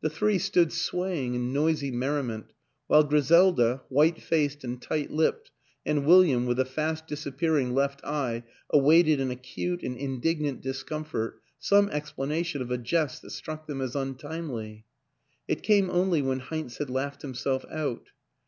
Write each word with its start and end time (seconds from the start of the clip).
The 0.00 0.10
three 0.10 0.38
stood 0.40 0.72
swaying 0.72 1.34
in 1.34 1.52
noisy 1.52 1.92
merriment, 1.92 2.54
while 2.88 3.04
Griselda, 3.04 3.82
white 3.88 4.20
faced 4.20 4.64
and 4.64 4.82
tight 4.82 5.12
lipped, 5.12 5.52
and 5.86 6.04
William 6.04 6.44
with 6.44 6.58
a 6.58 6.64
fast 6.64 7.06
disappearing 7.06 7.72
left 7.72 8.00
eye 8.04 8.42
awaited 8.70 9.20
in 9.20 9.30
acute 9.30 9.84
and 9.84 9.96
indignant 9.96 10.60
discomfort 10.60 11.40
some 11.60 11.88
explanation 11.90 12.60
of 12.62 12.72
a 12.72 12.78
jest 12.78 13.22
that 13.22 13.30
struck 13.30 13.68
them 13.68 13.80
as 13.80 13.94
untimely. 13.94 14.86
It 15.46 15.62
came 15.62 15.88
only 15.88 16.20
when 16.20 16.40
Heinz 16.40 16.78
had 16.78 16.90
laughed 16.90 17.22
himself 17.22 17.64
out. 17.70 18.08